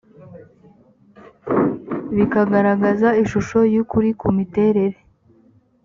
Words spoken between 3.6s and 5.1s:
y ukuri ku miterere